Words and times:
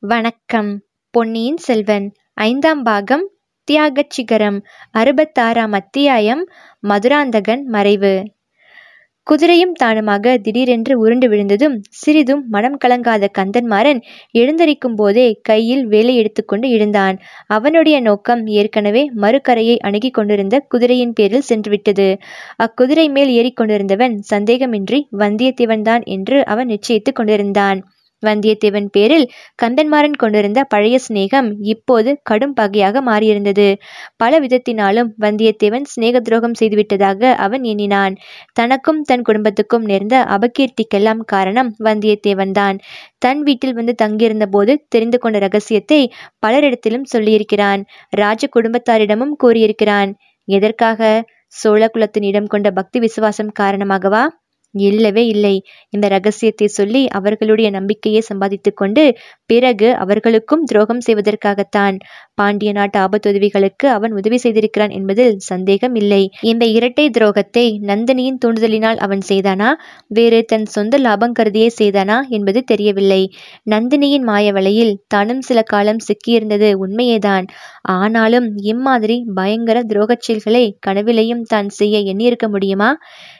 வணக்கம். 0.00 0.80
பொன்னியின் 1.10 1.56
செல்வன் 1.56 2.12
ஐந்தாம் 2.34 2.82
பாகம் 2.82 3.30
தியாகச் 3.64 4.10
சிகரம் 4.10 4.62
அறுபத்தாறாம் 4.98 5.72
அத்தியாயம் 5.72 6.48
மதுராந்தகன் 6.88 7.64
மறைவு. 7.64 8.22
குதிரையும் 9.30 9.72
தானுமாக 9.84 10.36
திடீரென்று 10.36 10.98
உருண்டு 10.98 11.28
விழுந்ததும் 11.28 11.80
சிறிதும் 11.88 12.44
மனம் 12.48 12.78
கலங்காத 12.84 13.28
கந்தன்மாறன் 13.38 14.02
எழுந்தரிக்கும் 14.38 14.94
போதே 14.96 15.40
கையில் 15.42 15.86
வேலை 15.86 16.16
எடுத்துக்கொண்டு 16.16 16.70
எழுந்தான். 16.70 17.18
அவனுடைய 17.46 18.00
நோக்கம் 18.00 18.46
ஏற்கனவே 18.46 19.10
மறுகரையை 19.16 19.76
அணுகி 19.78 20.10
கொண்டிருந்த 20.10 20.58
குதிரையின் 20.68 21.12
பேரில் 21.12 21.48
சென்றுவிட்டது. 21.48 22.18
அக்குதிரை 22.62 23.10
மேல் 23.10 23.32
ஏறிக்கொண்டிருந்தவன் 23.38 24.18
சந்தேகமின்றி 24.34 25.02
வந்தியத்தேவன்தான் 25.18 26.04
என்று 26.04 26.44
அவன் 26.44 26.68
நிச்சயித்துக் 26.68 27.14
கொண்டிருந்தான். 27.14 27.84
வந்தியத்தேவன் 28.26 28.88
பேரில் 28.90 29.26
கந்தன்மாறன் 29.62 30.16
கொண்டிருந்த 30.16 30.64
பழைய 30.64 30.98
சிநேகம் 31.08 31.52
இப்போது 31.60 32.20
கடும் 32.22 32.54
பகையாக 32.54 33.02
மாறியிருந்தது. 33.02 33.74
பல 34.16 34.40
விதத்தினாலும் 34.40 35.10
வந்தியத்தேவன் 35.20 35.84
சிநேக 35.84 36.20
துரோகம் 36.20 36.56
செய்துவிட்டதாக 36.60 37.32
அவன் 37.34 37.64
எண்ணினான். 37.64 38.16
தனக்கும் 38.52 39.02
தன் 39.02 39.22
குடும்பத்துக்கும் 39.22 39.84
நேர்ந்த 39.84 40.38
அபகீர்த்திக்கெல்லாம் 40.38 41.22
காரணம் 41.26 41.76
வந்தியத்தேவன்தான். 41.84 42.78
தன் 43.18 43.42
வீட்டில் 43.42 43.74
வந்து 43.74 43.94
தங்கியிருந்த 43.94 44.46
போது 44.46 44.84
தெரிந்து 44.88 45.18
கொண்ட 45.18 45.38
ரகசியத்தை 45.38 46.12
பலரிடத்திலும் 46.46 47.08
சொல்லியிருக்கிறான். 47.16 47.82
ராஜ 48.08 48.48
குடும்பத்தாரிடமும் 48.56 49.34
கூறியிருக்கிறான். 49.44 50.12
எதற்காக? 50.44 51.24
சோழ 51.46 51.90
குலத்தினிடம் 51.94 52.46
கொண்ட 52.46 52.70
பக்தி 52.70 52.98
விசுவாசம் 52.98 53.52
காரணமாகவா? 53.60 54.22
இல்லவே 54.74 55.26
இல்லை. 55.26 55.54
இந்த 55.90 56.08
ரகசியத்தை 56.08 56.66
சொல்லி 56.68 57.06
அவர்களுடைய 57.08 57.70
நம்பிக்கையை 57.70 58.20
சம்பாதித்து 58.20 58.74
கொண்டு 58.74 59.04
பிறகு 59.46 59.94
அவர்களுக்கும் 59.94 60.64
துரோகம் 60.64 61.00
செய்வதற்காகத்தான். 61.00 61.98
பாண்டிய 62.38 62.70
நாட்டு 62.72 62.98
ஆபத்துதவிகளுக்கு 62.98 63.86
அவன் 63.88 64.12
உதவி 64.12 64.38
செய்திருக்கிறான் 64.38 64.92
என்பதில் 64.92 65.34
சந்தேகம் 65.46 65.94
இல்லை. 65.94 66.20
இந்த 66.42 66.64
இரட்டை 66.68 67.06
துரோகத்தை 67.10 67.64
நந்தினியின் 67.88 68.40
தூண்டுதலினால் 68.42 68.98
அவன் 68.98 69.22
செய்தானா? 69.28 69.70
வேறு 70.10 70.40
தன் 70.44 70.66
சொந்த 70.66 70.98
லாபம் 70.98 71.36
கருதியே 71.38 71.68
செய்தானா 71.78 72.18
என்பது 72.30 72.62
தெரியவில்லை. 72.64 73.22
நந்தினியின் 73.66 74.26
மாயவலையில் 74.28 74.94
தானும் 75.08 75.42
சில 75.42 75.58
காலம் 75.64 76.04
சிக்கியிருந்தது 76.08 76.70
உண்மையேதான். 76.78 77.48
ஆனாலும் 77.96 78.48
இம்மாதிரி 78.72 79.18
பயங்கர 79.34 79.78
துரோகச் 79.88 80.24
செயல்களை 80.26 80.64
கனவிலையும் 80.86 81.44
தான் 81.46 81.68
செய்ய 81.72 81.98
எண்ணியிருக்க 82.10 82.46
முடியுமா? 82.48 82.90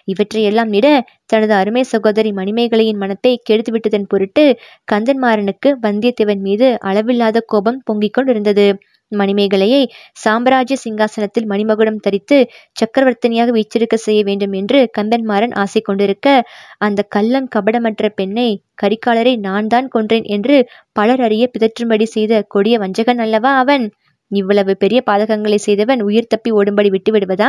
இவற்றையெல்லாம் 0.06 0.70
விட 0.70 0.86
தனது 1.26 1.54
அருமை 1.54 1.82
சகோதரி 1.84 2.30
மணிமேகலையின் 2.32 3.00
மனத்தை 3.00 3.32
கெடுத்துவிட்டதன் 3.48 4.08
பொருட்டு 4.08 4.44
கந்தன்மாறனுக்கு 4.92 5.70
வந்தியத்தேவன் 5.82 6.42
மீது 6.46 6.68
அளவில்லாத 6.88 7.42
கோபம் 7.46 7.80
பொங்கிக் 7.84 8.16
கொண்டிருந்தது 8.16 8.66
மணிமேகலையை 9.12 9.82
சாம்ராஜ்ய 10.16 10.76
சிங்காசனத்தில் 10.76 11.46
மணிமகுடம் 11.46 12.00
தரித்து 12.00 12.38
சக்கரவர்த்தினியாக 12.76 13.52
வீச்சிருக்க 13.52 13.96
செய்ய 13.98 14.22
வேண்டும் 14.22 14.52
என்று 14.52 14.80
கந்தன்மாறன் 14.98 15.54
ஆசை 15.56 15.80
கொண்டிருக்க 15.80 16.28
அந்த 16.78 17.00
கள்ளம் 17.16 17.48
கபடமற்ற 17.56 18.08
பெண்ணை 18.14 18.48
கரிகாலரை 18.82 19.34
நான் 19.38 19.66
தான் 19.66 19.88
கொன்றேன் 19.88 20.26
என்று 20.28 20.56
பலர் 20.92 21.20
அறிய 21.20 21.46
பிதற்றும்படி 21.54 22.06
செய்த 22.08 22.42
கொடிய 22.48 22.76
வஞ்சகன் 22.78 23.22
அல்லவா 23.24 23.52
அவன்? 23.58 23.86
இவ்வளவு 24.30 24.72
பெரிய 24.76 25.00
பாதகங்களை 25.06 25.58
செய்தவன் 25.58 26.00
உயிர் 26.02 26.28
தப்பி 26.28 26.50
ஓடும்படி 26.52 26.90
விட்டு 26.90 27.10
விடுவதா 27.14 27.48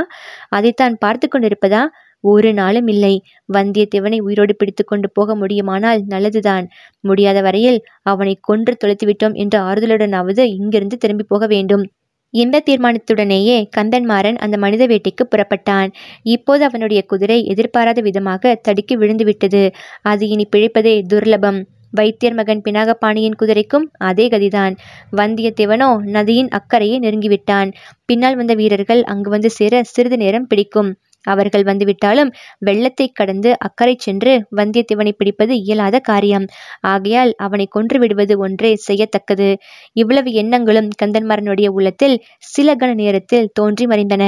அதைத்தான் 0.49 0.95
பார்த்து 0.97 1.27
கொண்டிருப்பதா? 1.27 1.81
ஒரு 2.23 2.53
நாளும் 2.53 2.87
இல்லை. 2.87 3.13
வந்தியத்தேவனை 3.53 4.19
உயிரோடு 4.19 4.55
பிடித்து 4.55 4.83
கொண்டு 4.83 5.09
போக 5.11 5.35
முடியுமானால் 5.35 6.01
நல்லதுதான். 6.07 6.65
முடியாத 6.99 7.41
வரையில் 7.41 7.79
அவனை 8.01 8.37
கொன்று 8.41 8.75
தொலைத்துவிட்டோம் 8.85 9.33
என்ற 9.33 9.55
ஆறுதலுடனாவது 9.61 10.45
இங்கிருந்து 10.57 10.97
திரும்பி 10.97 11.23
போக 11.27 11.47
வேண்டும். 11.47 11.85
இந்த 12.33 12.63
தீர்மானத்துடனேயே 12.65 13.55
கந்தன்மாறன் 13.77 14.35
அந்த 14.35 14.57
மனித 14.57 14.85
வேட்டைக்கு 14.85 15.23
புறப்பட்டான். 15.29 15.89
இப்போது 16.23 16.63
அவனுடைய 16.63 17.01
குதிரை 17.01 17.45
எதிர்பாராத 17.45 18.01
விதமாக 18.01 18.55
தடுக்கி 18.55 18.97
விழுந்துவிட்டது. 18.97 19.63
அது 20.01 20.27
இனி 20.27 20.47
பிழைப்பதே 20.55 20.95
துர்லபம். 21.13 21.59
வைத்தியர் 21.91 22.33
மகன் 22.33 22.61
பினாகபாணியின் 22.65 23.37
குதிரைக்கும் 23.37 23.85
அதே 23.97 24.27
கதிதான். 24.27 24.73
வந்தியத்தேவனோ 25.17 25.89
நதியின் 26.07 26.47
அக்கறையை 26.47 26.99
நெருங்கிவிட்டான். 26.99 27.69
பின்னால் 28.05 28.35
வந்த 28.35 28.53
வீரர்கள் 28.53 29.03
அங்கு 29.03 29.29
வந்து 29.29 29.49
சேர 29.49 29.83
சிறிது 29.83 30.17
நேரம் 30.17 30.47
பிடிக்கும். 30.47 30.91
அவர்கள் 31.25 31.63
வந்துவிட்டாலும் 31.63 32.31
வெள்ளத்தை 32.59 33.07
கடந்து 33.11 33.49
அக்கறை 33.59 33.95
சென்று 33.97 34.33
வந்தியத்தேவனை 34.57 35.13
பிடிப்பது 35.15 35.55
இயலாத 35.63 35.99
காரியம். 36.01 36.45
ஆகையால் 36.85 37.33
அவனை 37.37 37.65
கொன்று 37.67 37.99
விடுவது 37.99 38.35
ஒன்றே 38.37 38.71
செய்யத்தக்கது. 38.87 39.49
இவ்வளவு 39.93 40.31
எண்ணங்களும் 40.33 40.89
கந்தன்மாரனுடைய 41.03 41.69
உள்ளத்தில் 41.69 42.15
சில 42.47 42.75
கண 42.75 42.93
நேரத்தில் 42.95 43.51
தோன்றி 43.53 43.87
மறைந்தன. 43.87 44.23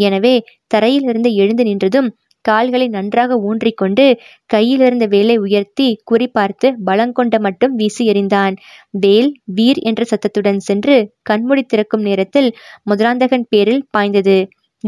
எனவே 0.00 0.34
தரையிலிருந்து 0.74 1.30
எழுந்து 1.34 1.64
நின்றதும் 1.64 2.10
கால்களை 2.44 2.86
நன்றாக 2.88 3.36
ஊன்றிக்கொண்டு 3.40 4.04
கையிலிருந்த 4.50 5.04
வேலை 5.06 5.36
உயர்த்தி 5.36 5.86
குறிப்பார்த்து 6.10 6.68
பலங்கொண்ட 6.86 7.38
மட்டும் 7.38 7.74
வீசி 7.74 8.02
எறிந்தான். 8.12 8.54
வேல் 8.94 9.30
வீர் 9.54 9.80
என்ற 9.82 10.02
சத்தத்துடன் 10.04 10.60
சென்று 10.60 10.96
கண்முடி 11.30 11.62
திறக்கும் 11.64 12.00
நேரத்தில் 12.00 12.50
முதலாந்தகன் 12.90 13.46
பேரில் 13.48 13.82
பாய்ந்தது. 13.90 14.36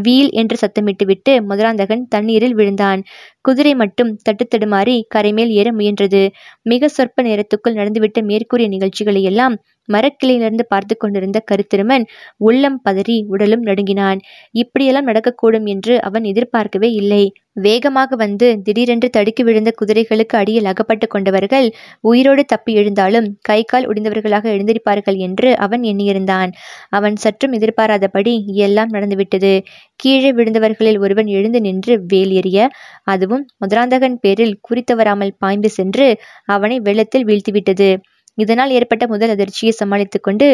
வீல் 0.03 0.31
என்று 0.33 0.57
சத்தமிட்டுவிட்டு 0.61 1.33
மதுராந்தகன் 1.43 2.03
தண்ணீரில் 2.09 2.55
விழுந்தான். 2.55 3.01
குதிரை 3.41 3.75
மட்டும் 3.75 4.11
தட்டுத்தடுமாறி 4.27 5.03
கரைமேல் 5.15 5.53
ஏற 5.53 5.69
முயன்றது. 5.73 6.23
மிக 6.63 6.89
சொற்ப 6.89 7.23
நேரத்துக்குள் 7.23 7.79
நடந்துவிட்ட 7.79 8.23
மேற்கூறிய 8.23 8.69
நிகழ்ச்சிகளை 8.69 9.23
எல்லாம் 9.23 9.57
மரக்கிளையிலிருந்து 9.89 10.67
பார்த்து 10.69 10.97
கொண்டிருந்த 10.97 11.39
கருத்திருமன் 11.51 12.05
உள்ளம் 12.39 12.81
பதறி 12.85 13.19
உடலும் 13.29 13.63
நடுங்கினான். 13.63 14.21
இப்படியெல்லாம் 14.55 15.07
நடக்கக்கூடும் 15.07 15.67
என்று 15.67 15.97
அவன் 16.01 16.25
எதிர்பார்க்கவே 16.25 16.91
இல்லை. 16.93 17.25
வேகமாக 17.57 18.17
வந்து 18.17 18.47
திடீரென்று 18.63 19.09
தடுக்கி 19.11 19.43
விழுந்த 19.43 19.71
குதிரைகளுக்கு 19.81 20.35
அடியில் 20.37 20.65
அகப்பட்டு 20.65 21.07
கொண்டவர்கள் 21.07 21.67
உயிரோடு 22.01 22.45
தப்பி 22.45 22.73
எழுந்தாலும் 22.77 23.29
கை 23.41 23.65
கால் 23.65 23.87
உடைந்தவர்களாக 23.87 24.45
எழுந்திருப்பார்கள் 24.51 25.17
என்று 25.17 25.51
அவன் 25.57 25.83
எண்ணியிருந்தான். 25.83 26.51
அவன் 26.89 27.17
சற்றும் 27.17 27.53
எதிர்பாராதபடி 27.53 28.35
எல்லாம் 28.59 28.93
நடந்துவிட்டது. 28.93 29.53
கீழே 29.97 30.33
விழுந்தவர்களில் 30.33 30.99
ஒருவன் 30.99 31.27
எழுந்து 31.27 31.61
நின்று 31.61 31.97
வேல் 32.07 32.31
எறிய 32.31 32.61
அதுவும் 33.05 33.47
முதலாந்தகன் 33.59 34.19
பேரில் 34.21 34.59
குறித்தவராமல் 34.69 35.37
பாய்ந்து 35.39 35.71
சென்று 35.71 36.09
அவனை 36.47 36.79
வெள்ளத்தில் 36.81 37.27
வீழ்த்திவிட்டது. 37.27 37.91
இதனால் 38.39 38.71
ஏற்பட்ட 38.71 39.05
முதல் 39.07 39.31
அதிர்ச்சியை 39.31 39.73
சமாளித்துக் 39.73 40.23
கொண்டு 40.23 40.47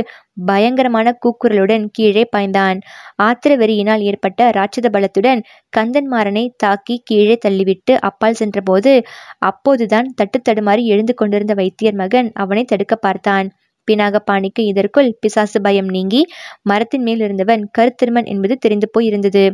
பயங்கரமான 0.45 1.09
கூக்குரலுடன் 1.23 1.85
கீழே 1.91 2.25
பாய்ந்தான். 2.37 2.79
ஆத்திர 3.23 3.53
வெறியினால் 3.57 4.03
ஏற்பட்ட 4.03 4.51
ராட்சத 4.51 4.89
பலத்துடன் 4.93 5.41
கந்தன்மாறனை 5.77 6.45
தாக்கி 6.57 6.97
கீழே 7.05 7.37
தள்ளிவிட்டு 7.47 7.95
அப்பால் 8.01 8.39
சென்றபோது 8.41 8.93
அப்போதுதான் 9.43 10.09
தட்டு 10.15 10.41
தடுமாறி 10.41 10.85
எழுந்து 10.87 11.15
கொண்டிருந்த 11.15 11.55
வைத்தியர் 11.55 11.95
மகன் 11.95 12.31
அவனை 12.35 12.65
தடுக்க 12.65 12.97
பார்த்தான். 12.99 13.49
பினாகபாணிக்கு 13.89 14.63
இதற்குள் 14.65 15.11
பிசாசு 15.21 15.59
பயம் 15.61 15.89
நீங்கி 15.89 16.21
மரத்தின் 16.63 17.03
மேல் 17.03 17.23
இருந்தவன் 17.23 17.63
கருத்திருமன் 17.79 18.27
என்பது 18.27 18.55
தெரிந்து 18.59 18.89
போய் 18.91 19.07
இருந்தது. 19.07 19.45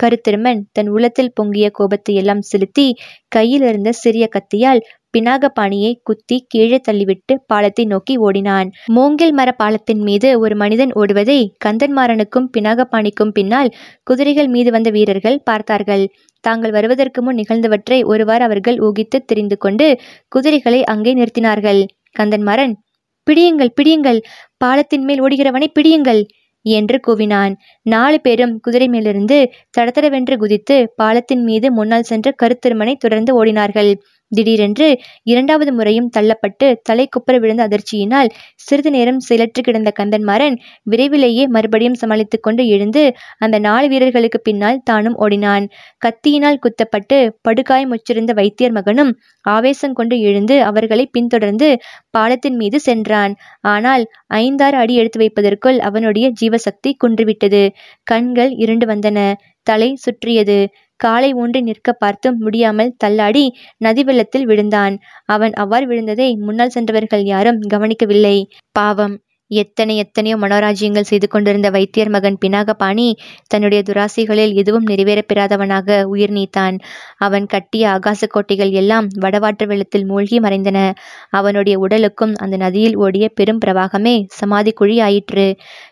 கருத்திருமன் 0.00 0.60
தன் 0.72 0.88
உள்ளத்தில் 0.88 1.34
பொங்கிய 1.34 1.66
கோபத்தை 1.70 2.14
எல்லாம் 2.14 2.42
செலுத்தி 2.42 2.86
கையில் 3.28 3.64
இருந்த 3.68 3.90
சிறிய 3.94 4.24
கத்தியால் 4.28 4.80
பினாகபாணியை 5.14 5.92
குத்தி 6.02 6.36
கீழே 6.52 6.78
தள்ளிவிட்டு 6.78 7.34
பாலத்தை 7.46 7.84
நோக்கி 7.84 8.14
ஓடினான். 8.26 8.68
மூங்கில் 8.96 9.34
மர 9.38 9.50
பாலத்தின் 9.52 10.02
மீது 10.02 10.28
ஒரு 10.40 10.54
மனிதன் 10.56 10.92
ஓடுவதை 11.00 11.38
கந்தன்மாறனுக்கும் 11.64 12.48
பினாகபாணிக்கும் 12.56 13.34
பின்னால் 13.38 13.72
குதிரைகள் 14.04 14.50
மீது 14.54 14.70
வந்த 14.70 14.90
வீரர்கள் 14.90 15.42
பார்த்தார்கள். 15.44 16.04
தாங்கள் 16.44 16.74
வருவதற்கு 16.76 17.20
முன் 17.22 17.38
நிகழ்ந்தவற்றை 17.40 17.98
ஒருவாறு 18.04 18.44
அவர்கள் 18.48 18.78
ஊகித்து 18.78 19.20
தெரிந்து 19.24 19.58
கொண்டு 19.58 19.88
குதிரைகளை 20.28 20.80
அங்கே 20.84 21.14
நிறுத்தினார்கள். 21.14 21.82
கந்தன்மாறன் 22.18 22.74
பிடியுங்கள் 23.26 23.74
பிடியுங்கள் 23.78 24.18
பாலத்தின் 24.56 25.04
மேல் 25.04 25.22
ஓடுகிறவனை 25.24 25.68
பிடியுங்கள் 25.78 26.22
என்று 26.64 26.96
கூவினான். 27.06 27.54
நாலு 27.86 28.18
பேரும் 28.20 28.52
குதிரை 28.60 28.86
மேலிருந்து 28.88 29.38
தடத்தடவென்று 29.76 30.34
குதித்து 30.42 30.76
பாலத்தின் 30.96 31.42
மீது 31.44 31.66
முன்னால் 31.72 32.06
சென்ற 32.10 32.28
கருத்திருமனை 32.42 32.94
தொடர்ந்து 32.96 33.32
ஓடினார்கள். 33.40 33.90
திடீரென்று 34.34 34.88
இரண்டாவது 35.22 35.72
முறையும் 35.72 36.10
தள்ளப்பட்டு 36.16 36.66
தலை 36.82 37.06
குப்பர 37.08 37.34
விழுந்த 37.38 37.62
அதிர்ச்சியினால் 37.68 38.30
சிறிது 38.64 38.90
நேரம் 38.90 39.20
செயலற்று 39.20 39.62
கிடந்த 39.62 39.90
கந்தன்மாறன் 40.00 40.56
விரைவிலேயே 40.82 41.44
மறுபடியும் 41.46 41.94
சமாளித்துக் 41.94 42.42
கொண்டு 42.42 42.62
எழுந்து 42.66 43.02
அந்த 43.38 43.58
நாலு 43.58 43.88
வீரர்களுக்கு 43.88 44.40
பின்னால் 44.40 44.80
தானும் 44.84 45.16
ஓடினான். 45.16 45.66
கத்தியினால் 46.06 46.62
குத்தப்பட்டு 46.64 47.18
படுகாயம் 47.42 47.92
உச்சிருந்த 47.92 48.32
வைத்தியர் 48.34 48.72
மகனும் 48.72 49.12
ஆவேசம் 49.44 49.92
கொண்டு 49.92 50.16
எழுந்து 50.20 50.56
அவர்களை 50.62 51.06
பின்தொடர்ந்து 51.06 51.68
பாலத்தின் 52.10 52.56
மீது 52.56 52.80
சென்றான். 52.80 53.32
ஆனால் 53.66 54.04
ஐந்தாறு 54.36 54.76
அடி 54.76 54.94
எடுத்து 54.94 55.20
வைப்பதற்குள் 55.20 55.78
அவனுடைய 55.80 56.26
ஜீவசக்தி 56.40 56.92
குன்றுவிட்டது. 57.04 57.62
கண்கள் 58.06 58.52
இருண்டு 58.56 58.86
வந்தன. 58.86 59.18
தலை 59.66 59.90
சுற்றியது. 59.96 60.56
காலை 61.04 61.30
ஊன்றி 61.34 61.60
நிற்க 61.60 61.92
பார்த்தும் 61.94 62.38
முடியாமல் 62.38 62.94
தள்ளாடி 62.96 63.44
நதி 63.78 64.04
வெள்ளத்தில் 64.04 64.46
விழுந்தான். 64.46 64.96
அவன் 65.28 65.54
அவ்வாறு 65.54 65.86
விழுந்ததை 65.86 66.30
முன்னால் 66.38 66.74
சென்றவர்கள் 66.76 67.24
யாரும் 67.24 67.60
கவனிக்கவில்லை. 67.68 68.36
பாவம். 68.72 69.16
எத்தனை 69.50 69.94
எத்தனையோ 69.96 70.36
மனோராஜ்யங்கள் 70.36 71.08
செய்து 71.08 71.26
கொண்டிருந்த 71.28 71.68
வைத்தியர் 71.70 72.08
மகன் 72.08 72.38
பினாகபாணி 72.44 73.06
தன்னுடைய 73.46 73.80
துராசைகளில் 73.82 74.54
எதுவும் 74.54 74.86
நிறைவேறப் 74.90 75.28
பெறாதவனாக 75.28 75.98
உயிர் 76.04 76.32
நீத்தான். 76.32 76.76
அவன் 77.18 77.46
கட்டிய 77.46 77.84
ஆகாச 77.90 78.28
கோட்டைகள் 78.28 78.72
எல்லாம் 78.72 79.08
வடவாற்று 79.20 79.66
வெள்ளத்தில் 79.66 80.06
மூழ்கி 80.06 80.38
மறைந்தன. 80.38 80.78
அவனுடைய 81.30 81.76
உடலுக்கும் 81.78 82.34
அந்த 82.36 82.56
நதியில் 82.56 82.96
ஓடிய 82.96 83.28
பெரும் 83.34 83.60
பிரவாகமே 83.64 84.16
சமாதி 84.32 84.72
குழி 84.72 84.96
ஆயிற்று 85.00 85.46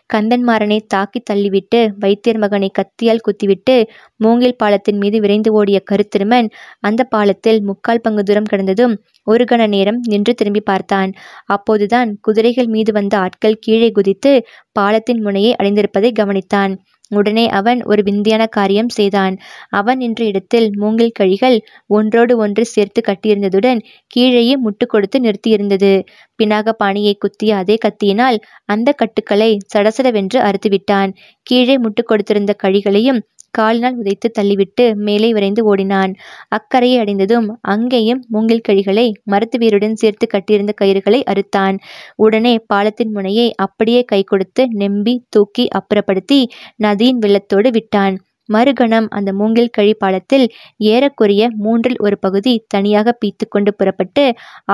கந்தன்மாறனை 0.09 0.77
தாக்கி 0.87 1.19
தள்ளிவிட்டு 1.31 1.79
வைத்தியர் 1.99 2.37
மகனை 2.37 2.69
கத்தியால் 2.79 3.23
குத்திவிட்டு 3.23 3.75
மூங்கில் 4.17 4.55
பாலத்தின் 4.55 4.97
மீது 4.97 5.19
விரைந்து 5.19 5.51
ஓடிய 5.53 5.77
கருத்திருமன் 5.91 6.47
அந்த 6.79 7.01
பாலத்தில் 7.03 7.59
முக்கால் 7.61 8.01
பங்கு 8.01 8.23
தூரம் 8.23 8.49
கடந்ததும் 8.51 8.93
ஒரு 9.27 9.43
கண 9.43 9.61
நேரம் 9.67 9.99
நின்று 10.03 10.33
திரும்பி 10.33 10.61
பார்த்தான். 10.61 11.11
அப்போதுதான் 11.45 12.11
குதிரைகள் 12.21 12.67
மீது 12.67 12.91
வந்த 12.91 13.17
ஆட்கள் 13.17 13.59
கீழே 13.59 13.89
குதித்து 13.91 14.33
பாலத்தின் 14.71 15.21
முனையை 15.21 15.53
அடைந்திருப்பதை 15.59 16.11
கவனித்தான். 16.19 16.73
உடனே 17.13 17.45
அவன் 17.49 17.79
ஒரு 17.83 18.01
விந்தியான 18.03 18.43
காரியம் 18.47 18.89
செய்தான். 18.89 19.35
அவன் 19.69 19.97
நின்ற 19.97 20.21
இடத்தில் 20.25 20.67
மூங்கில் 20.75 21.15
கழிகள் 21.19 21.57
ஒன்றோடு 21.87 22.35
ஒன்று 22.37 22.65
சேர்த்து 22.65 23.01
கட்டியிருந்ததுடன் 23.07 23.81
கீழேயே 24.07 24.55
முட்டு 24.65 24.87
கொடுத்து 24.87 25.19
நிறுத்தியிருந்தது. 25.19 25.93
பினாக 26.39 26.69
பாணியை 26.73 27.13
குத்திய 27.17 27.55
அதே 27.55 27.77
கத்தியினால் 27.85 28.39
அந்த 28.65 28.91
கட்டுக்களை 28.91 29.51
சடசடவென்று 29.73 30.39
அறுத்துவிட்டான். 30.47 31.11
கீழே 31.41 31.77
முட்டு 31.77 32.03
கொடுத்திருந்த 32.03 32.53
கழிகளையும் 32.63 33.21
காலினால் 33.57 33.97
உதைத்து 33.97 34.27
தள்ளிவிட்டு 34.39 34.85
மேலே 35.07 35.29
விரைந்து 35.33 35.61
ஓடினான். 35.65 36.13
அக்கரையை 36.49 36.97
அடைந்ததும் 36.99 37.47
அங்கேயும் 37.61 38.21
மூங்கில் 38.27 38.65
கழிகளை 38.69 39.07
மரத்து 39.23 39.57
வேருடன் 39.57 39.95
சேர்த்து 39.95 40.27
கட்டியிருந்த 40.27 40.73
கயிறுகளை 40.81 41.21
அறுத்தான். 41.31 41.77
உடனே 42.15 42.53
பாலத்தின் 42.67 43.11
முனையை 43.11 43.47
அப்படியே 43.55 44.03
கை 44.03 44.21
கொடுத்து 44.23 44.65
நெம்பி 44.73 45.15
தூக்கி 45.29 45.67
அப்புறப்படுத்தி 45.79 46.39
நதியின் 46.75 47.19
வெள்ளத்தோடு 47.19 47.71
விட்டான். 47.71 48.15
மறுகணம் 48.49 49.07
அந்த 49.09 49.29
மூங்கில் 49.33 49.71
கழி 49.71 49.93
பாலத்தில் 49.93 50.45
ஏறக்குறைய 50.87 51.43
மூன்றில் 51.63 51.97
ஒரு 51.99 52.15
பகுதி 52.17 52.53
தனியாக 52.67 53.13
பீத்து 53.21 53.45
கொண்டு 53.47 53.71
புறப்பட்டு 53.73 54.23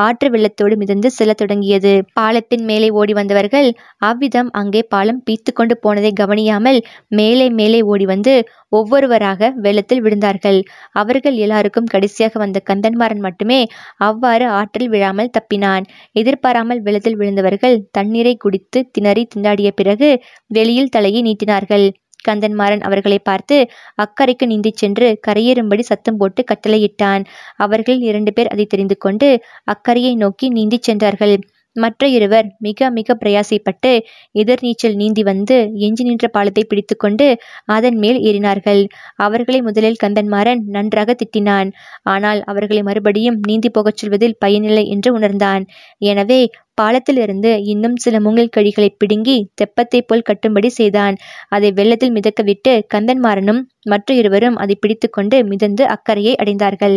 ஆற்று 0.04 0.27
வெள்ளத்தோடு 0.30 0.75
மிதந்து 0.75 1.10
செல்ல 1.10 1.33
தொடங்கியது. 1.33 1.94
பாலத்தின் 2.13 2.63
மேலே 2.63 2.89
ஓடி 2.92 3.13
வந்தவர்கள் 3.13 3.69
அவ்விதம் 4.01 4.50
அங்கே 4.54 4.81
பாலம் 4.86 5.21
பீத்து 5.30 5.54
கொண்டு 5.54 5.77
போனதை 5.77 6.12
கவனியாமல் 6.13 6.80
மேலே 7.12 7.48
மேலே 7.51 7.81
ஓடி 7.92 8.06
வந்து 8.06 8.33
ஒவ்வொருவராக 8.69 9.51
வெள்ளத்தில் 9.57 10.04
விழுந்தார்கள். 10.04 10.60
அவர்கள் 10.94 11.38
எல்லாருக்கும் 11.38 11.92
கடைசியாக 11.94 12.39
வந்த 12.39 12.57
கந்தன்மாறன் 12.69 13.24
மட்டுமே 13.27 13.62
அவ்வாறு 14.07 14.45
ஆற்றில் 14.60 14.89
விழாமல் 14.89 15.33
தப்பினான். 15.38 15.86
எதிர்பாராமல் 16.13 16.81
வெள்ளத்தில் 16.81 17.19
விழுந்தவர்கள் 17.22 17.77
தண்ணீரை 17.92 18.36
குடித்து 18.38 18.80
திணறி 18.92 19.25
திண்டாடிய 19.36 19.72
பிறகு 19.72 20.10
வெளியில் 20.50 20.89
தலையை 20.89 21.22
நீட்டினார்கள். 21.22 21.88
கந்தன்மாறன் 22.27 22.83
அவர்களை 22.88 23.19
பார்த்து 23.19 23.57
அக்கறைக்கு 24.01 24.45
நீந்தி 24.45 24.71
சென்று 24.75 25.07
கரையேறும்படி 25.27 25.86
சத்தம் 25.92 26.18
போட்டு 26.18 26.44
கட்டளையிட்டான். 26.44 27.24
அவர்கள் 27.57 28.01
இரண்டு 28.10 28.33
பேர் 28.33 28.51
அதை 28.54 28.66
தெரிந்து 28.66 28.98
கொண்டு 28.98 29.30
அக்கறையை 29.66 30.13
நோக்கி 30.16 30.48
நீந்திச் 30.50 30.88
சென்றார்கள். 30.89 31.38
மற்ற 31.75 32.04
இருவர் 32.07 32.48
மிக 32.60 32.89
மிக 32.89 33.16
பிரயாசைப்பட்டு 33.16 33.92
எதிர்நீச்சல் 34.36 34.95
நீந்தி 34.95 35.24
வந்து 35.24 35.57
எஞ்சி 35.77 36.04
நின்ற 36.04 36.27
பாலத்தை 36.27 36.63
பிடித்துக்கொண்டு 36.66 37.27
அதன் 37.75 37.98
மேல் 37.98 38.19
ஏறினார்கள். 38.22 38.81
அவர்களை 39.18 39.60
முதலில் 39.62 40.00
கந்தன்மாறன் 40.04 40.62
நன்றாக 40.75 41.15
திட்டினான். 41.22 41.69
ஆனால் 42.13 42.42
அவர்களை 42.45 42.81
மறுபடியும் 42.83 43.38
நீந்தி 43.48 43.69
போகச் 43.69 44.00
சொல்வதில் 44.01 44.39
பயனில்லை 44.39 44.86
என்று 44.88 45.12
உணர்ந்தான். 45.13 45.65
எனவே 46.12 46.42
பாலத்திலிருந்து 46.81 47.52
இன்னும் 47.66 47.98
சில 47.98 48.16
மூங்கில் 48.20 48.54
கழிகளை 48.58 48.90
பிடுங்கி 48.98 49.38
தெப்பத்தைப் 49.62 50.08
போல் 50.08 50.28
கட்டும்படி 50.30 50.70
செய்தான். 50.72 51.16
அதை 51.48 51.72
வெள்ளத்தில் 51.72 52.16
மிதக்கவிட்டு 52.16 52.74
கந்தன்மாறனும் 52.96 53.62
மற்ற 53.86 54.14
இருவரும் 54.14 54.58
அதை 54.58 54.76
பிடித்துக்கொண்டு 54.80 55.38
மிதந்து 55.44 55.84
அக்கறையை 55.88 56.34
அடைந்தார்கள். 56.36 56.96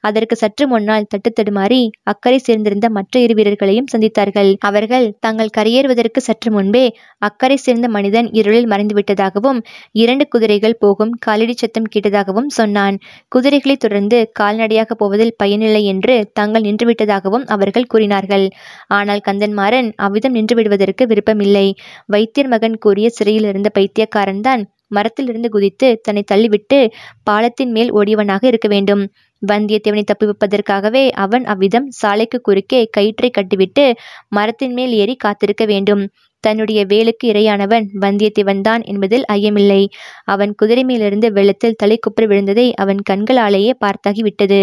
அதற்கு 0.00 0.36
சற்று 0.36 0.64
முன்னால் 0.68 1.08
தட்டு 1.08 1.30
தடுமாறி 1.30 1.80
அக்கறை 2.04 2.38
சேர்ந்திருந்த 2.38 2.86
மற்ற 2.88 3.20
இரு 3.20 3.34
வீரர்களையும் 3.34 3.90
சந்தித்தார்கள். 3.92 4.50
அவர்கள் 4.60 5.06
தாங்கள் 5.20 5.54
கரையேறுவதற்கு 5.56 6.20
சற்று 6.20 6.50
முன்பே 6.50 6.84
அக்கறை 7.18 7.56
சேர்ந்த 7.56 7.88
மனிதன் 7.88 8.28
இருளில் 8.32 8.66
மறைந்து 8.66 8.94
விட்டதாகவும் 8.94 9.60
இரண்டு 9.94 10.26
குதிரைகள் 10.28 10.78
போகும் 10.78 11.12
காலடி 11.18 11.54
சத்தம் 11.56 11.90
கேட்டதாகவும் 11.94 12.50
சொன்னான். 12.50 12.96
குதிரைகளை 13.28 13.76
தொடர்ந்து 13.76 14.18
கால்நடையாக 14.32 14.94
போவதில் 14.94 15.36
பயனில்லை 15.36 15.82
என்று 15.84 16.16
தாங்கள் 16.32 16.66
நின்றுவிட்டதாகவும் 16.68 17.46
அவர்கள் 17.46 17.90
கூறினார்கள். 17.94 18.46
ஆனால் 18.90 19.23
கந்தன்மாறன் 19.26 19.88
அவ்விதம் 19.96 20.32
நின்று 20.32 20.54
விடுவதற்கு 20.56 21.04
விருப்பமில்லை. 21.06 21.66
வைத்தியர் 22.06 22.48
மகன் 22.48 22.78
கூறிய 22.78 23.08
சிறையில் 23.10 23.44
இருந்த 23.44 23.70
பைத்தியக்காரன்தான் 23.78 24.62
மரத்திலிருந்து 24.88 25.48
குதித்து 25.48 25.88
தன்னை 26.02 26.22
தள்ளிவிட்டு 26.32 26.78
பாலத்தின் 27.24 27.72
மேல் 27.72 27.90
ஓடியவனாக 27.92 28.42
இருக்க 28.46 28.68
வேண்டும். 28.68 29.02
வந்தியத்தேவனை 29.42 30.04
தப்பிவிப்பதற்காகவே 30.06 31.04
அவன் 31.16 31.44
அவ்விதம் 31.44 31.88
சாலைக்கு 31.92 32.40
குறுக்கே 32.40 32.80
கயிற்றை 32.90 33.30
கட்டிவிட்டு 33.30 33.84
மரத்தின் 34.28 34.72
மேல் 34.72 34.92
ஏறி 34.92 35.16
காத்திருக்க 35.16 35.64
வேண்டும். 35.64 36.02
தன்னுடைய 36.46 36.80
வேலுக்கு 36.92 37.26
இரையானவன் 37.26 37.86
வந்தியத்தேவன்தான் 38.00 38.82
என்பதில் 38.84 39.24
ஐயமில்லை. 39.32 39.82
அவன் 40.24 40.52
குதிரை 40.54 40.84
மேலிருந்து 40.84 41.28
வெள்ளத்தில் 41.32 41.78
தலைக்குப்புற 41.82 42.24
விழுந்ததை 42.24 42.66
அவன் 42.74 43.00
கண்களாலேயே 43.10 43.72
பார்த்தாகிவிட்டது. 43.84 44.60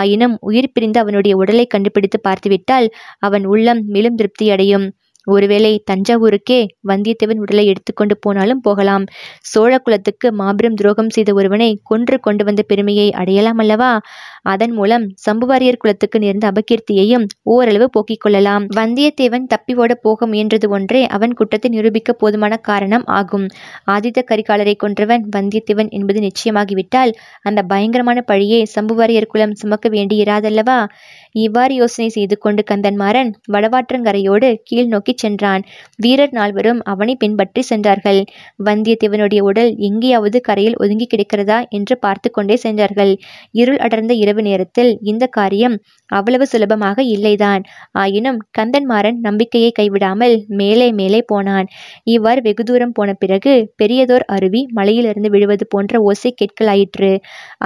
ஆயினும் 0.00 0.36
உயிர் 0.40 0.74
பிரிந்து 0.74 1.00
அவனுடைய 1.00 1.34
உடலை 1.36 1.66
கண்டுபிடித்து 1.66 2.20
பார்த்துவிட்டால் 2.20 2.88
அவன் 3.18 3.44
உள்ளம் 3.46 3.82
மேலும் 3.86 4.18
திருப்தியடையும். 4.18 4.86
ஒருவேளை 5.28 5.72
தஞ்சாவூருக்கே 5.90 6.58
வந்தியத்தேவன் 6.88 7.42
உடலை 7.44 7.64
எடுத்துக்கொண்டு 7.66 8.14
போனாலும் 8.20 8.60
போகலாம். 8.60 9.04
சோழ 9.42 9.72
குலத்துக்கு 9.78 10.28
மாபெரும் 10.32 10.74
துரோகம் 10.74 11.10
செய்த 11.10 11.30
ஒருவனை 11.34 11.70
கொன்று 11.82 12.16
கொண்டு 12.20 12.44
வந்த 12.44 12.62
பெருமையை 12.62 13.08
அடையலாம் 13.12 13.58
அல்லவா? 13.58 13.90
அதன் 14.42 14.70
மூலம் 14.70 15.04
சம்புவாரியர் 15.26 15.78
குலத்துக்கு 15.78 16.18
நேர்ந்த 16.18 16.46
அபகீர்த்தியையும் 16.52 17.26
ஓரளவு 17.54 17.88
போக்கிக் 17.90 18.20
கொள்ளலாம். 18.20 18.66
வந்தியத்தேவன் 18.76 19.46
தப்பி 19.46 19.74
ஓட 19.74 19.94
போக 19.94 20.26
முயன்றது 20.26 20.68
ஒன்றே 20.68 21.06
அவன் 21.08 21.34
குற்றத்தை 21.34 21.70
நிரூபிக்க 21.70 22.12
போதுமான 22.12 22.56
காரணம் 22.68 23.04
ஆகும். 23.18 23.46
ஆதித்த 23.90 24.22
கரிகாலரை 24.30 24.74
கொன்றவன் 24.84 25.24
வந்தியத்தேவன் 25.36 25.90
என்பது 25.90 26.20
நிச்சயமாகிவிட்டால் 26.20 27.12
அந்த 27.42 27.60
பயங்கரமான 27.62 28.18
பழியை 28.22 28.62
சம்புவாரியர் 28.74 29.26
குலம் 29.26 29.54
சுமக்க 29.54 29.88
வேண்டியிராதல்லவா? 29.88 30.78
இவ்வாறு 31.38 31.72
யோசனை 31.74 32.08
செய்து 32.08 32.36
கொண்டு 32.38 32.62
கந்தன்மாறன் 32.70 33.30
வடவாற்றங்கரையோடு 33.52 34.48
கீழ் 34.68 34.88
நோக்கி 34.88 35.12
சென்றான். 35.14 35.62
வீரர் 35.96 36.32
நால்வரும் 36.32 36.80
அவனை 36.84 37.14
பின்பற்றி 37.16 37.62
சென்றார்கள். 37.62 38.20
வந்தியத்தேவனுடைய 38.68 39.40
உடல் 39.40 39.70
எங்கேயாவது 39.88 40.40
கரையில் 40.40 40.78
ஒதுங்கி 40.78 41.06
கிடக்கிறதா 41.06 41.58
என்று 41.70 41.96
பார்த்து 41.98 42.30
கொண்டே 42.30 42.56
சென்றார்கள். 42.56 43.12
இருள் 43.52 43.78
அடர்ந்த 43.78 44.14
இரவு 44.14 44.42
நேரத்தில் 44.42 44.92
இந்த 45.04 45.24
காரியம் 45.38 45.76
அவ்வளவு 46.10 46.44
சுலபமாக 46.46 46.98
இல்லைதான். 47.14 47.62
ஆயினும் 47.94 48.38
கந்தன்மாறன் 48.58 49.18
நம்பிக்கையை 49.20 49.70
கைவிடாமல் 49.78 50.36
மேலே 50.60 50.88
மேலே 50.92 51.20
போனான். 51.26 51.66
இவ்வாறு 52.08 52.40
வெகு 52.42 52.64
தூரம் 52.64 52.94
போன 52.94 53.10
பிறகு 53.22 53.52
பெரியதோர் 53.82 54.26
அருவி 54.28 54.62
மலையிலிருந்து 54.78 55.30
விழுவது 55.30 55.64
போன்ற 55.66 56.00
ஓசை 56.02 56.30
கேட்கலாயிற்று. 56.34 57.12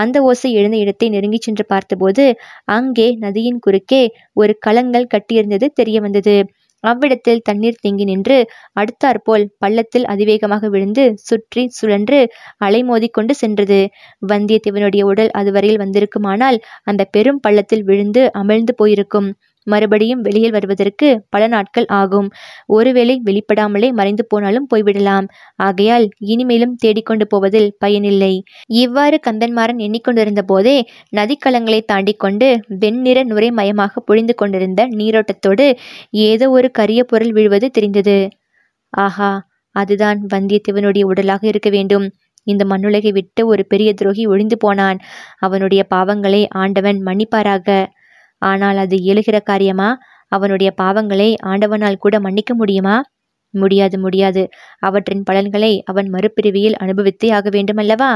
அந்த 0.03 0.17
ஓசை 0.23 0.51
எழுந்த 0.53 0.77
இடத்தை 0.77 1.09
நெருங்கிச் 1.11 1.47
சென்று 1.47 1.67
பார்த்தபோது 1.67 2.25
அங்கே 2.73 3.09
நதியின் 3.23 3.61
குறுக்கே 3.67 4.03
ஒரு 4.35 4.55
களங்கள் 4.67 5.13
கட்டியிருந்தது 5.15 5.67
தெரிய 5.75 6.01
வந்தது 6.01 6.37
அவ்விடத்தில் 6.85 7.43
தண்ணீர் 7.43 7.81
தேங்கி 7.81 8.05
நின்று 8.05 8.37
அடுத்தாற்போல் 8.81 9.45
பள்ளத்தில் 9.59 10.07
அதிவேகமாக 10.07 10.69
விழுந்து 10.69 11.05
சுற்றி 11.23 11.63
சுழன்று 11.71 12.21
அலைமோதி 12.65 13.09
கொண்டு 13.11 13.35
சென்றது. 13.35 13.81
வந்தியத்தேவனுடைய 14.23 15.03
உடல் 15.03 15.31
அதுவரையில் 15.33 15.83
வந்திருக்குமானால் 15.85 16.59
அந்த 16.83 17.03
பெரும் 17.11 17.41
பள்ளத்தில் 17.41 17.85
விழுந்து 17.85 18.25
அமிழ்ந்து 18.41 18.75
போயிருக்கும். 18.77 19.29
மறுபடியும் 19.65 20.21
வெளியில் 20.21 20.51
வருவதற்கு 20.51 21.09
பல 21.29 21.47
நாட்கள் 21.47 21.87
ஆகும். 21.87 22.29
ஒருவேளை 22.67 23.23
வெளிப்படாமலே 23.25 23.93
மறைந்து 23.93 24.27
போனாலும் 24.27 24.67
போய்விடலாம். 24.75 25.27
ஆகையால் 25.57 26.09
இனிமேலும் 26.19 26.75
தேடிக்கொண்டு 26.75 27.27
போவதில் 27.27 27.77
பயனில்லை. 27.79 28.43
இவ்வாறு 28.67 29.21
கந்தன்மாறன் 29.27 29.79
எண்ணிக்கொண்டிருந்த 29.79 30.43
போதே 30.43 30.77
நதிக்கலங்களை 31.17 31.81
தாண்டி 31.85 32.13
கொண்டு 32.15 32.61
வெண்ணிற 32.79 33.25
நுரைமயமாக 33.25 34.01
பொழிந்து 34.05 34.35
கொண்டிருந்த 34.35 34.87
நீரோட்டத்தோடு 34.89 35.77
ஏதோ 36.11 36.51
ஒரு 36.51 36.71
கரிய 36.71 37.05
பொருள் 37.05 37.33
விழுவது 37.33 37.71
தெரிந்தது. 37.71 38.29
ஆஹா 38.91 39.51
அதுதான் 39.71 40.19
வந்தியத்தேவனுடைய 40.35 41.05
உடலாக 41.05 41.47
இருக்க 41.47 41.71
வேண்டும். 41.71 42.11
இந்த 42.47 42.65
மண்ணுலகை 42.65 43.13
விட்டு 43.13 43.47
ஒரு 43.47 43.67
பெரிய 43.67 43.95
துரோகி 43.95 44.27
ஒழிந்து 44.27 44.57
போனான். 44.59 44.99
அவனுடைய 45.39 45.87
பாவங்களை 45.95 46.47
ஆண்டவன் 46.51 47.03
மன்னிப்பாராக. 47.03 47.87
ஆனால் 48.43 48.77
அது 48.77 48.97
இயலுகிற 48.99 49.39
காரியமா? 49.43 49.89
அவனுடைய 50.33 50.71
பாவங்களை 50.83 51.29
ஆண்டவனால் 51.45 51.97
கூட 51.97 52.21
மன்னிக்க 52.21 52.53
முடியுமா? 52.55 52.97
முடியாது 53.55 53.99
முடியாது. 53.99 54.43
அவற்றின் 54.81 55.23
பலன்களை 55.23 55.73
அவன் 55.85 56.09
மறுபிறவியில் 56.11 56.77
அனுபவித்தே 56.81 57.29
ஆக 57.33 57.49
வேண்டுமல்லவா? 57.51 58.13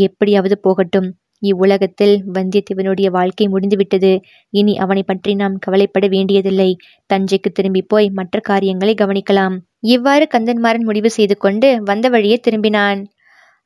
எப்படியாவது 0.00 0.56
போகட்டும். 0.58 1.08
இவ்வுலகத்தில் 1.42 2.14
வந்தியத்தேவனுடைய 2.34 3.08
வாழ்க்கை 3.10 3.46
முடிந்துவிட்டது. 3.48 4.12
இனி 4.52 4.78
அவனை 4.78 5.02
பற்றி 5.02 5.34
நாம் 5.34 5.56
கவலைப்பட 5.58 6.06
வேண்டியதில்லை. 6.08 6.70
தஞ்சைக்கு 7.10 7.50
திரும்பி 7.52 7.82
போய் 7.82 8.08
மற்ற 8.10 8.40
காரியங்களை 8.40 8.94
கவனிக்கலாம். 8.94 9.56
இவ்வாறு 9.86 10.28
கந்தன்மாறன் 10.34 10.84
முடிவு 10.84 11.10
செய்து 11.10 11.36
கொண்டு 11.38 11.70
வந்த 11.84 12.08
வழியே 12.08 12.40
திரும்பினான். 12.44 13.00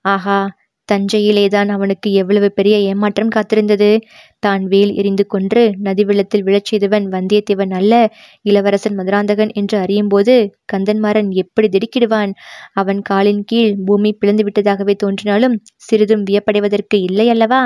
ஆஹா! 0.05 0.39
தஞ்சையிலேதான் 0.89 1.69
அவனுக்கு 1.69 2.09
எவ்வளவு 2.13 2.49
பெரிய 2.53 2.77
ஏமாற்றம் 2.83 3.33
காத்திருந்தது. 3.35 3.91
தான் 4.39 4.65
வேல் 4.65 4.93
எரிந்து 4.95 5.27
கொன்று 5.27 5.63
நதி 5.79 6.05
வெள்ளத்தில் 6.05 6.45
விழச் 6.45 6.65
செய்தவன் 6.65 7.07
வந்தியத்தேவன் 7.09 7.75
அல்ல 7.75 7.93
இளவரசன் 8.43 8.97
மதுராந்தகன் 8.97 9.53
என்று 9.55 9.79
அறியும்போது 9.79 10.35
கந்தன்மாறன் 10.73 11.31
எப்படி 11.35 11.69
திடுக்கிடுவான்? 11.69 12.35
அவன் 12.75 13.03
காலின் 13.03 13.45
கீழ் 13.45 13.75
பூமி 13.85 14.13
பிளந்து 14.13 14.45
விட்டதாகவே 14.45 14.97
தோன்றினாலும் 14.97 15.57
சிறிதும் 15.89 16.27
வியப்படைவதற்கு 16.31 16.99
இல்லை 17.03 17.29
அல்லவா? 17.31 17.63